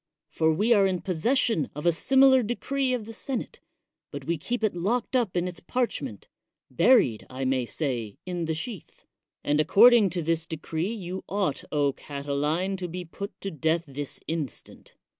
[0.31, 3.59] For we are in possession of a similar decree of the senate,
[4.09, 6.27] but we keep it locked up in its parchment—
[6.75, 9.05] ^buried, I may say, in the sheath;
[9.43, 11.63] and according to this decree you ought,
[11.97, 14.95] Catiline, to be put to death this instant.